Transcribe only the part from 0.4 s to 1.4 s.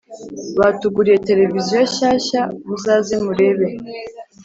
batuguriye